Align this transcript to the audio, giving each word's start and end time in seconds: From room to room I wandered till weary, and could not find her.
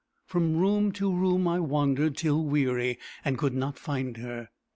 From 0.25 0.57
room 0.57 0.91
to 0.93 1.13
room 1.13 1.47
I 1.47 1.59
wandered 1.59 2.17
till 2.17 2.43
weary, 2.43 2.97
and 3.23 3.37
could 3.37 3.53
not 3.53 3.77
find 3.77 4.17
her. 4.17 4.49